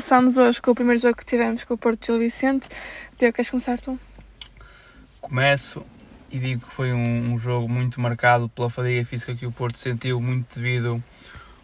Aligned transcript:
começamos 0.00 0.38
hoje 0.38 0.62
com 0.62 0.70
o 0.70 0.74
primeiro 0.74 0.98
jogo 0.98 1.14
que 1.14 1.26
tivemos 1.26 1.62
com 1.62 1.74
o 1.74 1.76
Porto 1.76 2.06
Gil 2.06 2.18
Vicente. 2.18 2.70
Diogo, 3.18 3.34
queres 3.34 3.50
começar 3.50 3.78
tu? 3.78 4.00
Começo 5.20 5.84
e 6.30 6.38
digo 6.38 6.66
que 6.66 6.72
foi 6.72 6.90
um, 6.90 7.34
um, 7.34 7.38
jogo 7.38 7.68
muito 7.68 8.00
marcado 8.00 8.48
pela 8.48 8.70
fadiga 8.70 9.04
física 9.04 9.34
que 9.34 9.44
o 9.44 9.52
Porto 9.52 9.78
sentiu, 9.78 10.18
muito 10.18 10.58
devido 10.58 11.04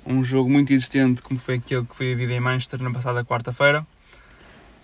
a 0.04 0.12
um 0.12 0.22
jogo 0.22 0.50
muito 0.50 0.70
existente 0.70 1.22
como 1.22 1.40
foi 1.40 1.54
aquele 1.54 1.86
que 1.86 1.96
foi 1.96 2.12
a 2.12 2.14
vida 2.14 2.34
em 2.34 2.38
Manchester 2.38 2.82
na 2.82 2.90
passada 2.90 3.24
quarta-feira. 3.24 3.86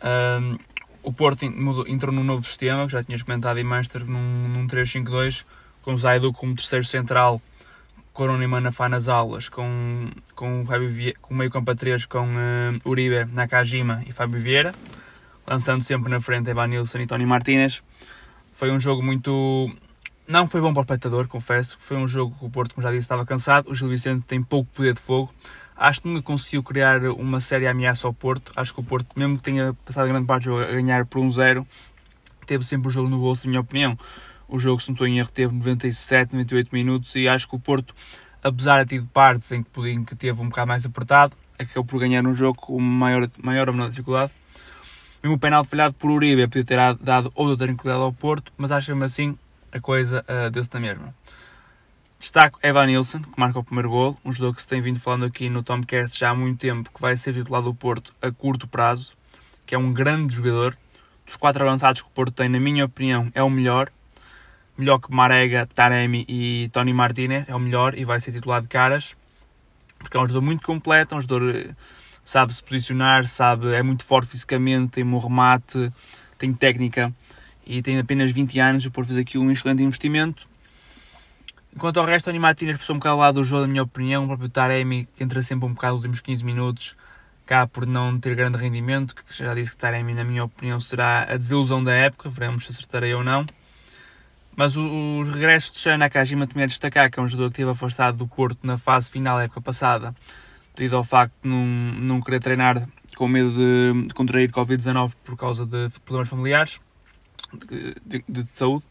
Um, 0.02 0.56
o 1.02 1.12
Porto 1.12 1.44
entrou 1.44 2.10
num 2.10 2.24
novo 2.24 2.42
sistema, 2.46 2.86
que 2.86 2.92
já 2.92 3.04
tinhas 3.04 3.22
comentado 3.22 3.58
em 3.58 3.64
Manchester, 3.64 4.06
num, 4.06 4.48
num 4.48 4.66
3-5-2, 4.66 5.44
com 5.82 5.92
o 5.92 5.96
Zaidu 5.98 6.32
como 6.32 6.56
terceiro 6.56 6.86
central, 6.86 7.38
Corona 8.12 8.44
e 8.44 8.46
Manafá 8.46 8.88
nas 8.88 9.08
aulas, 9.08 9.48
com, 9.48 10.10
com, 10.34 10.66
Fábio 10.66 11.14
com 11.20 11.32
o 11.32 11.36
meio 11.36 11.50
campo 11.50 11.70
a 11.70 11.74
3 11.74 12.04
com 12.04 12.24
uh, 12.24 12.88
Uribe, 12.88 13.24
Nakajima 13.32 14.02
e 14.06 14.12
Fábio 14.12 14.40
Vieira, 14.40 14.72
lançando 15.46 15.82
sempre 15.82 16.10
na 16.10 16.20
frente 16.20 16.50
Evanilson 16.50 16.98
e 16.98 17.06
Tony 17.06 17.24
Martínez. 17.24 17.82
Foi 18.52 18.70
um 18.70 18.78
jogo 18.78 19.02
muito. 19.02 19.70
Não 20.28 20.46
foi 20.46 20.60
bom 20.60 20.72
para 20.72 20.80
o 20.80 20.84
espectador, 20.84 21.26
confesso. 21.26 21.78
Foi 21.80 21.96
um 21.96 22.06
jogo 22.06 22.36
que 22.38 22.44
o 22.44 22.50
Porto, 22.50 22.74
como 22.74 22.86
já 22.86 22.90
disse, 22.90 23.00
estava 23.00 23.24
cansado. 23.24 23.70
O 23.70 23.74
Gil 23.74 23.88
Vicente 23.88 24.24
tem 24.26 24.42
pouco 24.42 24.70
poder 24.72 24.94
de 24.94 25.00
fogo. 25.00 25.32
Acho 25.74 26.02
que 26.02 26.08
nunca 26.08 26.22
conseguiu 26.22 26.62
criar 26.62 27.02
uma 27.04 27.40
séria 27.40 27.70
ameaça 27.70 28.06
ao 28.06 28.12
Porto. 28.12 28.52
Acho 28.54 28.74
que 28.74 28.80
o 28.80 28.84
Porto, 28.84 29.08
mesmo 29.18 29.38
que 29.38 29.42
tenha 29.42 29.74
passado 29.84 30.06
grande 30.06 30.26
parte 30.26 30.44
do 30.44 30.50
jogo 30.50 30.62
a 30.62 30.66
ganhar 30.66 31.06
por 31.06 31.18
um 31.18 31.30
zero, 31.30 31.66
teve 32.46 32.62
sempre 32.62 32.88
o 32.88 32.90
jogo 32.90 33.08
no 33.08 33.18
bolso, 33.18 33.46
na 33.46 33.50
minha 33.50 33.60
opinião. 33.60 33.98
O 34.52 34.58
jogo, 34.58 34.82
se 34.82 34.90
não 34.90 34.92
estou 34.92 35.06
em 35.06 35.18
erro, 35.18 35.30
teve 35.32 35.54
97, 35.54 36.34
98 36.34 36.68
minutos 36.74 37.16
e 37.16 37.26
acho 37.26 37.48
que 37.48 37.56
o 37.56 37.58
Porto, 37.58 37.94
apesar 38.42 38.82
de 38.82 38.90
ter 38.90 38.96
tido 38.96 39.08
partes 39.08 39.50
em 39.50 39.62
que, 39.62 39.88
em 39.88 40.04
que 40.04 40.14
teve 40.14 40.38
um 40.42 40.50
bocado 40.50 40.68
mais 40.68 40.84
apertado, 40.84 41.34
acabou 41.58 41.86
por 41.86 41.98
ganhar 41.98 42.26
um 42.26 42.34
jogo 42.34 42.60
com 42.60 42.78
maior, 42.78 43.30
maior 43.42 43.68
ou 43.68 43.74
menor 43.74 43.88
dificuldade. 43.88 44.30
Mesmo 45.22 45.36
o 45.36 45.38
penal 45.38 45.64
falhado 45.64 45.94
por 45.94 46.10
Uribe 46.10 46.46
podia 46.48 46.64
ter 46.66 46.76
dado 47.02 47.32
outra 47.34 47.64
tranquilidade 47.64 48.04
ao 48.04 48.12
Porto, 48.12 48.52
mas 48.58 48.70
acho 48.70 48.90
mesmo 48.90 49.04
assim 49.04 49.38
a 49.72 49.80
coisa 49.80 50.22
uh, 50.28 50.50
desse 50.50 50.68
na 50.74 50.80
mesma. 50.80 51.14
Destaco 52.20 52.58
Evan 52.62 52.88
Nilsson, 52.88 53.22
que 53.22 53.40
marca 53.40 53.58
o 53.58 53.64
primeiro 53.64 53.88
gol, 53.88 54.18
um 54.22 54.34
jogador 54.34 54.54
que 54.54 54.60
se 54.60 54.68
tem 54.68 54.82
vindo 54.82 55.00
falando 55.00 55.24
aqui 55.24 55.48
no 55.48 55.62
Tomcast 55.62 56.18
já 56.18 56.28
há 56.28 56.34
muito 56.34 56.58
tempo, 56.58 56.90
que 56.94 57.00
vai 57.00 57.16
ser 57.16 57.32
titular 57.32 57.62
do 57.62 57.74
Porto 57.74 58.12
a 58.20 58.30
curto 58.30 58.68
prazo, 58.68 59.14
que 59.64 59.74
é 59.74 59.78
um 59.78 59.94
grande 59.94 60.34
jogador. 60.34 60.76
Dos 61.24 61.36
quatro 61.36 61.66
avançados 61.66 62.02
que 62.02 62.08
o 62.08 62.10
Porto 62.10 62.34
tem, 62.34 62.50
na 62.50 62.60
minha 62.60 62.84
opinião, 62.84 63.32
é 63.34 63.42
o 63.42 63.48
melhor. 63.48 63.90
Melhor 64.76 64.98
que 64.98 65.12
Marega, 65.12 65.66
Taremi 65.66 66.24
e 66.28 66.70
Tony 66.72 66.92
Martinez, 66.92 67.44
é 67.48 67.54
o 67.54 67.60
melhor 67.60 67.96
e 67.96 68.04
vai 68.04 68.20
ser 68.20 68.32
titular 68.32 68.62
de 68.62 68.68
caras. 68.68 69.16
Porque 69.98 70.16
é 70.16 70.20
um 70.20 70.22
jogador 70.22 70.42
muito 70.42 70.62
completo, 70.62 71.14
é 71.14 71.18
um 71.18 71.20
jogador 71.20 71.54
eh, 71.54 71.74
sabe 72.24 72.54
se 72.54 72.62
posicionar, 72.62 73.26
sabe, 73.26 73.72
é 73.74 73.82
muito 73.82 74.04
forte 74.04 74.30
fisicamente, 74.30 74.92
tem 74.92 75.04
um 75.04 75.18
remate, 75.18 75.92
tem 76.38 76.52
técnica 76.52 77.12
e 77.66 77.82
tem 77.82 77.98
apenas 77.98 78.32
20 78.32 78.58
anos. 78.58 78.86
O 78.86 78.90
Porto 78.90 79.08
fez 79.08 79.20
aqui 79.20 79.38
um 79.38 79.50
excelente 79.50 79.82
investimento 79.82 80.48
Enquanto 81.74 81.98
ao 81.98 82.04
resto, 82.04 82.26
o 82.26 82.30
Animatinas 82.30 82.76
passou 82.76 82.94
um 82.94 82.98
bocado 82.98 83.16
lá 83.16 83.32
do 83.32 83.42
jogo, 83.44 83.62
na 83.62 83.68
minha 83.68 83.82
opinião. 83.82 84.24
O 84.24 84.26
próprio 84.26 84.50
Taremi, 84.50 85.08
que 85.16 85.24
entra 85.24 85.42
sempre 85.42 85.66
um 85.66 85.72
bocado 85.72 85.94
nos 85.94 86.04
últimos 86.04 86.20
15 86.20 86.44
minutos, 86.44 86.94
cá 87.46 87.66
por 87.66 87.86
não 87.86 88.20
ter 88.20 88.34
grande 88.34 88.58
rendimento, 88.58 89.14
que 89.14 89.22
já 89.34 89.54
disse 89.54 89.70
que 89.70 89.78
Taremi, 89.78 90.12
na 90.12 90.22
minha 90.22 90.44
opinião, 90.44 90.78
será 90.80 91.22
a 91.22 91.36
desilusão 91.36 91.82
da 91.82 91.92
época. 91.92 92.28
Veremos 92.28 92.66
se 92.66 92.72
acertarei 92.72 93.14
ou 93.14 93.24
não. 93.24 93.46
Mas 94.54 94.76
os 94.76 95.28
regressos 95.32 95.72
de 95.72 95.78
Shan 95.78 95.96
Nakajima 95.96 96.46
também 96.46 96.64
a 96.64 96.66
destacar, 96.66 97.10
que 97.10 97.18
é 97.18 97.22
um 97.22 97.28
jogador 97.28 97.50
que 97.50 97.54
esteve 97.54 97.70
afastado 97.70 98.18
do 98.18 98.28
Porto 98.28 98.58
na 98.62 98.76
fase 98.76 99.10
final 99.10 99.38
da 99.38 99.44
época 99.44 99.62
passada, 99.62 100.14
devido 100.76 100.96
ao 100.96 101.04
facto 101.04 101.34
de 101.42 101.48
não, 101.48 101.64
não 101.64 102.20
querer 102.20 102.40
treinar 102.40 102.86
com 103.16 103.28
medo 103.28 103.50
de, 103.50 104.06
de 104.06 104.14
contrair 104.14 104.50
Covid-19 104.50 105.12
por 105.24 105.36
causa 105.36 105.64
de 105.64 105.88
problemas 106.04 106.28
familiares, 106.28 106.80
de, 107.68 107.94
de, 108.04 108.24
de 108.28 108.46
saúde 108.50 108.84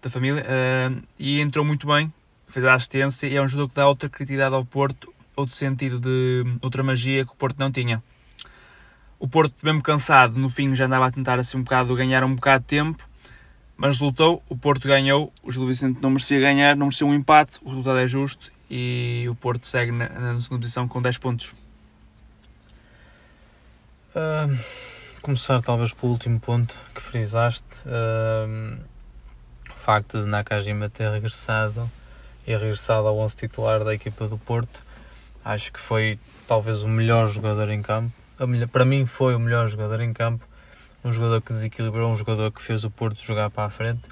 da 0.00 0.08
família, 0.08 0.44
uh, 0.44 1.02
e 1.18 1.40
entrou 1.40 1.64
muito 1.64 1.86
bem, 1.86 2.12
fez 2.46 2.64
a 2.64 2.74
assistência 2.74 3.26
e 3.26 3.36
é 3.36 3.42
um 3.42 3.48
jogador 3.48 3.68
que 3.68 3.74
dá 3.74 3.88
outra 3.88 4.08
criatividade 4.08 4.54
ao 4.54 4.64
Porto, 4.64 5.12
outro 5.34 5.54
sentido 5.54 5.98
de 5.98 6.44
outra 6.62 6.82
magia 6.82 7.24
que 7.24 7.32
o 7.32 7.36
Porto 7.36 7.58
não 7.58 7.70
tinha. 7.70 8.02
O 9.18 9.26
Porto, 9.26 9.54
mesmo 9.64 9.82
cansado, 9.82 10.38
no 10.38 10.48
fim 10.48 10.74
já 10.74 10.86
andava 10.86 11.06
a 11.06 11.10
tentar 11.10 11.38
assim 11.38 11.58
um 11.58 11.62
bocado 11.62 11.94
ganhar 11.96 12.22
um 12.22 12.34
bocado 12.34 12.62
de 12.62 12.68
tempo, 12.68 13.07
mas 13.78 13.94
resultou, 13.94 14.42
o 14.46 14.56
Porto 14.56 14.86
ganhou, 14.86 15.32
o 15.42 15.50
Gil 15.50 15.66
Vicente 15.66 15.98
não 16.02 16.10
merecia 16.10 16.38
ganhar, 16.38 16.76
não 16.76 16.86
merecia 16.86 17.06
um 17.06 17.14
empate, 17.14 17.58
o 17.62 17.70
resultado 17.70 17.98
é 17.98 18.06
justo 18.06 18.52
e 18.70 19.24
o 19.30 19.34
Porto 19.34 19.66
segue 19.66 19.90
na, 19.90 20.08
na 20.10 20.40
segunda 20.42 20.60
posição 20.60 20.86
com 20.86 21.00
10 21.00 21.16
pontos. 21.16 21.54
Uh, 24.10 24.58
começar 25.22 25.62
talvez 25.62 25.94
pelo 25.94 26.12
último 26.12 26.38
ponto 26.38 26.76
que 26.94 27.00
frisaste. 27.00 27.64
Uh, 27.86 28.78
facto 29.88 30.20
de 30.20 30.28
Nakajima 30.28 30.90
ter 30.90 31.10
regressado 31.10 31.90
e 32.46 32.54
regressado 32.54 33.08
ao 33.08 33.18
11 33.20 33.36
titular 33.36 33.82
da 33.82 33.94
equipa 33.94 34.28
do 34.28 34.36
Porto, 34.36 34.82
acho 35.42 35.72
que 35.72 35.80
foi 35.80 36.18
talvez 36.46 36.82
o 36.82 36.88
melhor 36.88 37.28
jogador 37.28 37.70
em 37.70 37.80
campo. 37.80 38.12
Melhor, 38.38 38.68
para 38.68 38.84
mim 38.84 39.06
foi 39.06 39.34
o 39.34 39.38
melhor 39.38 39.66
jogador 39.66 40.02
em 40.02 40.12
campo, 40.12 40.44
um 41.08 41.12
jogador 41.12 41.40
que 41.40 41.52
desequilibrou, 41.52 42.10
um 42.10 42.16
jogador 42.16 42.52
que 42.52 42.62
fez 42.62 42.84
o 42.84 42.90
Porto 42.90 43.20
jogar 43.20 43.50
para 43.50 43.64
a 43.64 43.70
frente 43.70 44.02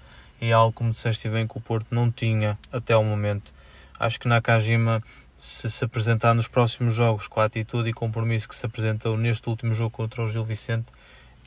e 0.41 0.53
algo 0.53 0.73
como 0.73 0.91
disseste 0.91 1.29
bem 1.29 1.47
que 1.47 1.57
o 1.57 1.61
Porto 1.61 1.87
não 1.91 2.11
tinha 2.11 2.59
até 2.73 2.97
o 2.97 3.05
momento. 3.05 3.53
Acho 3.99 4.19
que 4.19 4.27
Nakajima 4.27 5.03
se 5.39 5.71
se 5.71 5.85
apresentar 5.85 6.35
nos 6.35 6.49
próximos 6.49 6.95
jogos 6.95 7.29
com 7.29 7.41
a 7.41 7.45
atitude 7.45 7.91
e 7.91 7.93
compromisso 7.93 8.49
que 8.49 8.57
se 8.57 8.65
apresentou 8.65 9.17
neste 9.17 9.49
último 9.49 9.75
jogo 9.75 9.91
contra 9.91 10.23
o 10.23 10.29
Gil 10.29 10.45
Vicente, 10.45 10.87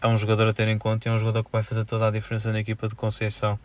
é 0.02 0.08
um 0.08 0.18
jogador 0.18 0.48
a 0.48 0.54
ter 0.54 0.68
em 0.68 0.78
conta 0.78 1.08
e 1.08 1.12
é 1.12 1.14
um 1.14 1.20
jogador 1.20 1.44
que 1.44 1.52
vai 1.52 1.64
fazer 1.64 1.84
toda 1.84 2.08
a 2.08 2.12
diferença 2.12 2.52
na 2.52 2.60
equipa 2.60 2.88
de 2.88 2.96
Conceição. 2.96 3.60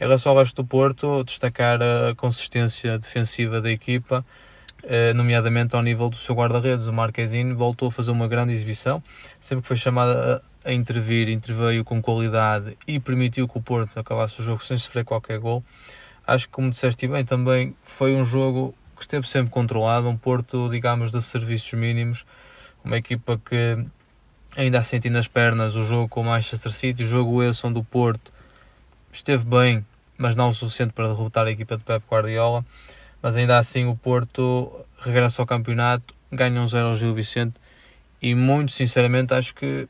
Em 0.00 0.04
relação 0.04 0.32
ao 0.32 0.38
resto 0.38 0.62
do 0.62 0.66
Porto, 0.66 1.22
destacar 1.24 1.80
a 1.82 2.14
consistência 2.16 2.98
defensiva 2.98 3.60
da 3.60 3.70
equipa, 3.70 4.24
eh, 4.82 5.12
nomeadamente 5.12 5.76
ao 5.76 5.82
nível 5.82 6.08
do 6.08 6.16
seu 6.16 6.34
guarda-redes. 6.34 6.86
O 6.86 6.92
Marquezine 6.92 7.52
voltou 7.52 7.88
a 7.88 7.92
fazer 7.92 8.10
uma 8.10 8.26
grande 8.26 8.52
exibição, 8.52 9.02
sempre 9.38 9.62
que 9.62 9.68
foi 9.68 9.76
chamado 9.76 10.40
a, 10.68 10.72
intervir, 10.72 11.30
interveio 11.30 11.82
com 11.82 12.00
qualidade 12.02 12.76
e 12.86 13.00
permitiu 13.00 13.48
que 13.48 13.56
o 13.56 13.62
Porto 13.62 13.98
acabasse 13.98 14.42
o 14.42 14.44
jogo 14.44 14.62
sem 14.62 14.76
sofrer 14.76 15.04
qualquer 15.04 15.38
gol. 15.38 15.64
Acho 16.26 16.46
que, 16.46 16.52
como 16.52 16.70
disseste 16.70 17.08
bem, 17.08 17.24
também 17.24 17.74
foi 17.82 18.14
um 18.14 18.24
jogo 18.24 18.74
que 18.94 19.02
esteve 19.02 19.26
sempre 19.26 19.50
controlado, 19.50 20.08
um 20.08 20.16
Porto, 20.16 20.68
digamos, 20.68 21.10
de 21.10 21.22
serviços 21.22 21.72
mínimos, 21.72 22.26
uma 22.84 22.98
equipa 22.98 23.40
que 23.42 23.78
ainda 24.56 24.80
a 24.80 24.82
sentir 24.82 25.08
nas 25.08 25.26
pernas 25.26 25.74
o 25.74 25.84
jogo 25.86 26.08
com 26.08 26.20
o 26.20 26.24
Manchester 26.24 26.72
City, 26.72 27.02
o 27.02 27.06
jogo 27.06 27.42
esse 27.42 27.66
onde 27.66 27.78
o 27.78 27.84
Porto 27.84 28.30
esteve 29.10 29.44
bem, 29.44 29.86
mas 30.18 30.36
não 30.36 30.48
o 30.48 30.54
suficiente 30.54 30.92
para 30.92 31.08
derrotar 31.08 31.46
a 31.46 31.50
equipa 31.50 31.78
de 31.78 31.84
Pep 31.84 32.04
Guardiola. 32.10 32.64
Mas 33.22 33.36
ainda 33.36 33.56
assim 33.56 33.86
o 33.86 33.96
Porto 33.96 34.70
regressa 35.00 35.40
ao 35.40 35.46
campeonato, 35.46 36.14
ganha 36.30 36.60
um 36.60 36.66
0 36.66 36.88
ao 36.88 36.96
Gil 36.96 37.14
Vicente 37.14 37.54
e 38.20 38.34
muito 38.34 38.72
sinceramente 38.72 39.32
acho 39.32 39.54
que 39.54 39.88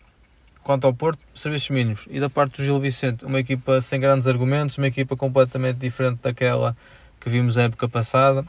quanto 0.63 0.87
ao 0.87 0.95
Porto, 0.95 1.21
serviços 1.35 1.71
mínimos. 1.71 2.01
E 2.09 2.21
da 2.21 2.29
parte 2.29 2.59
do 2.59 2.65
Gil 2.65 2.79
Vicente, 2.81 3.25
uma 3.25 3.41
equipa 3.41 3.81
sem 3.81 3.99
grandes 3.99 4.27
argumentos, 4.27 4.79
uma 4.79 4.87
equipa 4.87 5.17
completamente 5.17 5.79
diferente 5.79 6.21
daquela 6.23 6.77
que 7.21 7.31
vimos 7.31 7.57
na 7.57 7.65
época 7.65 7.89
passada. 7.89 8.45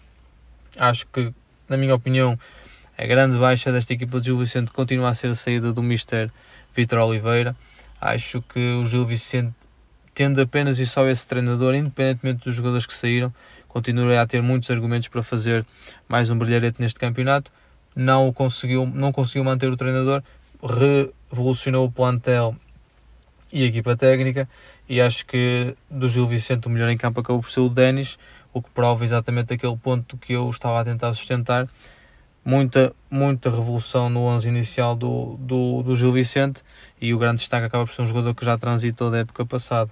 Acho 0.78 1.08
que, 1.08 1.34
na 1.68 1.78
minha 1.78 1.96
opinião, 1.96 2.38
a 2.98 3.06
grande 3.06 3.38
baixa 3.38 3.72
desta 3.72 3.94
equipa 3.94 4.20
do 4.20 4.24
Gil 4.24 4.38
Vicente 4.38 4.72
continua 4.72 5.10
a 5.10 5.16
ser 5.16 5.30
a 5.30 5.36
saída 5.36 5.72
do 5.72 5.82
Mister 5.82 6.30
Vitor 6.76 7.00
Oliveira. 7.00 7.56
Acho 8.00 8.42
que 8.42 8.60
o 8.60 8.86
Gil 8.86 9.06
Vicente 9.06 9.56
tendo 10.14 10.42
apenas 10.42 10.80
e 10.80 10.86
só 10.86 11.08
esse 11.08 11.26
treinador, 11.26 11.74
independentemente 11.76 12.44
dos 12.44 12.54
jogadores 12.54 12.86
que 12.86 12.94
saíram, 12.94 13.34
continua 13.70 14.22
a 14.22 14.28
ter 14.28 14.42
muitos 14.42 14.70
argumentos 14.70 15.08
para 15.08 15.24
fazer 15.24 15.66
mais 16.10 16.30
um 16.30 16.38
brilharete 16.38 16.82
neste 16.82 17.00
campeonato. 17.00 17.54
Não 17.96 18.34
conseguiu, 18.34 18.86
não 18.86 19.14
conseguiu 19.14 19.46
manter 19.46 19.72
o 19.72 19.78
treinador, 19.78 20.22
revolucionou 20.62 21.86
o 21.86 21.92
plantel 21.92 22.56
e 23.52 23.64
a 23.64 23.66
equipa 23.66 23.96
técnica 23.96 24.48
e 24.88 25.00
acho 25.00 25.26
que 25.26 25.76
do 25.90 26.10
Gil 26.10 26.28
Vicente 26.28 26.68
o 26.68 26.70
melhor 26.70 26.90
em 26.90 26.98
campo 26.98 27.20
acabou 27.20 27.42
por 27.42 27.52
ser 27.52 27.60
o 27.62 27.70
Denis, 27.70 28.18
o 28.54 28.62
que 28.62 28.70
prova 28.72 29.04
exatamente 29.04 29.54
aquele 29.54 29.78
ponto 29.78 30.18
que 30.18 30.34
eu 30.34 30.50
estava 30.50 30.80
a 30.80 30.84
tentar 30.84 31.14
sustentar. 31.14 31.68
Muita, 32.44 32.96
muita 33.12 33.50
revolução 33.50 34.10
no 34.10 34.22
11 34.22 34.48
inicial 34.48 34.96
do, 34.96 35.36
do, 35.40 35.84
do 35.84 35.96
Gil 35.96 36.12
Vicente 36.12 36.64
e 37.00 37.14
o 37.14 37.20
grande 37.20 37.38
destaque 37.38 37.66
acaba 37.66 37.86
por 37.86 37.94
ser 37.94 38.02
um 38.02 38.08
jogador 38.08 38.34
que 38.34 38.46
já 38.46 38.58
transitou 38.58 39.12
da 39.12 39.20
época 39.20 39.46
passada. 39.46 39.92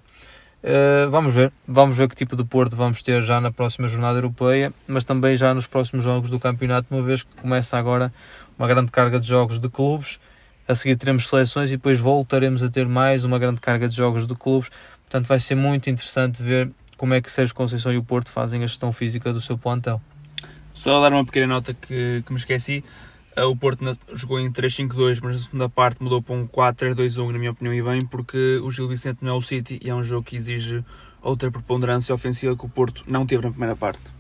Uh, 0.64 1.10
vamos 1.12 1.36
ver, 1.36 1.52
vamos 1.68 1.96
ver 1.96 2.10
que 2.10 2.16
tipo 2.16 2.36
de 2.36 2.44
Porto 2.44 2.76
vamos 2.76 3.04
ter 3.04 3.22
já 3.22 3.40
na 3.40 3.52
próxima 3.52 3.88
jornada 3.88 4.18
europeia, 4.18 4.74
mas 4.88 5.06
também 5.06 5.36
já 5.36 5.54
nos 5.54 5.68
próximos 5.68 6.04
jogos 6.04 6.32
do 6.32 6.40
campeonato, 6.40 6.88
uma 6.90 7.04
vez 7.04 7.22
que 7.22 7.36
começa 7.36 7.78
agora 7.78 8.12
uma 8.58 8.68
grande 8.68 8.92
carga 8.92 9.20
de 9.20 9.28
jogos 9.28 9.60
de 9.60 9.70
clubes. 9.70 10.20
A 10.68 10.76
seguir 10.76 10.98
teremos 10.98 11.28
seleções 11.28 11.70
e 11.70 11.78
depois 11.78 11.98
voltaremos 11.98 12.62
a 12.62 12.70
ter 12.70 12.86
mais 12.86 13.24
uma 13.24 13.40
grande 13.40 13.62
carga 13.62 13.88
de 13.88 13.96
jogos 13.96 14.28
de 14.28 14.36
clubes. 14.36 14.70
Portanto, 15.04 15.26
vai 15.26 15.40
ser 15.40 15.56
muito 15.56 15.90
interessante 15.90 16.44
ver 16.44 16.70
como 16.98 17.14
é 17.14 17.22
que 17.22 17.32
Sérgio 17.32 17.56
Conceição 17.56 17.94
e 17.94 17.98
o 17.98 18.04
Porto 18.04 18.30
fazem 18.30 18.64
a 18.64 18.68
gestão 18.68 18.92
física 18.92 19.32
do 19.32 19.40
seu 19.40 19.58
plantel. 19.58 20.02
Só 20.74 21.02
dar 21.02 21.14
uma 21.14 21.24
pequena 21.24 21.48
nota 21.48 21.74
que, 21.74 22.22
que 22.26 22.34
me 22.34 22.38
esqueci. 22.38 22.84
Uh, 23.38 23.46
o 23.46 23.56
Porto 23.56 23.86
jogou 24.14 24.40
em 24.40 24.52
3-5-2, 24.52 25.20
mas 25.24 25.36
na 25.36 25.42
segunda 25.42 25.70
parte 25.70 26.04
mudou 26.04 26.22
para 26.22 26.36
um 26.36 26.46
4-3-2-1, 26.46 27.32
na 27.32 27.40
minha 27.40 27.52
opinião, 27.52 27.74
e 27.74 27.82
bem, 27.82 28.06
porque 28.06 28.58
o 28.58 28.70
Gil 28.70 28.90
Vicente 28.90 29.20
não 29.22 29.36
é 29.36 29.38
o 29.38 29.42
City 29.42 29.80
e 29.82 29.90
é 29.90 29.96
um 29.96 30.04
jogo 30.04 30.24
que 30.24 30.36
exige 30.36 30.84
outra 31.22 31.50
preponderância 31.50 32.14
ofensiva 32.14 32.58
que 32.58 32.66
o 32.66 32.70
Porto 32.70 33.04
não 33.08 33.26
teve 33.26 33.44
na 33.44 33.52
primeira 33.52 33.76
parte. 33.76 34.17